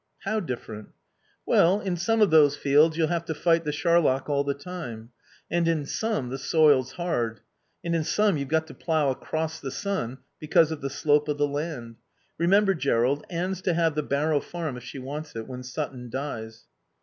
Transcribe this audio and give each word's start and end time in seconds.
"How 0.21 0.39
different?" 0.39 0.89
"Well, 1.45 1.79
in 1.79 1.95
some 1.95 2.21
of 2.23 2.31
those 2.31 2.57
fields 2.57 2.97
you'll 2.97 3.09
have 3.09 3.25
to 3.25 3.35
fight 3.35 3.65
the 3.65 3.71
charlock 3.71 4.27
all 4.31 4.43
the 4.43 4.55
time. 4.55 5.11
And 5.51 5.67
in 5.67 5.85
some 5.85 6.29
the 6.31 6.39
soil's 6.39 6.93
hard. 6.93 7.41
And 7.83 7.95
in 7.95 8.03
some 8.03 8.35
you've 8.35 8.47
got 8.47 8.65
to 8.65 8.73
plough 8.73 9.11
across 9.11 9.59
the 9.59 9.69
sun 9.69 10.17
because 10.39 10.71
of 10.71 10.81
the 10.81 10.89
slope 10.89 11.27
of 11.27 11.37
the 11.37 11.45
land... 11.47 11.97
Remember, 12.39 12.73
Jerrold, 12.73 13.27
Anne's 13.29 13.61
to 13.61 13.75
have 13.75 13.93
the 13.93 14.01
Barrow 14.01 14.39
Farm, 14.39 14.75
if 14.75 14.83
she 14.83 14.97
wants 14.97 15.35
it, 15.35 15.45
when 15.47 15.61
Sutton 15.61 16.09
dies." 16.09 16.65